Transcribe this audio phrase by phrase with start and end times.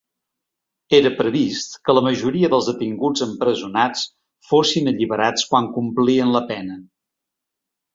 [0.99, 4.09] Era previst que la majoria dels detinguts empresonats
[4.51, 6.85] fossin alliberats quan complien la pena.